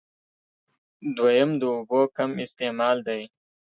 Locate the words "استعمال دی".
2.45-3.21